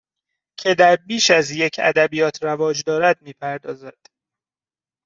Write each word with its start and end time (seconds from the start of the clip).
که 0.59 0.75
در 0.75 0.95
بیش 0.95 1.31
از 1.31 1.51
یک 1.51 1.75
ادبیات 1.79 2.43
رواج 2.43 2.83
دارد 2.85 3.21
می 3.21 3.33
پردازد 3.33 3.97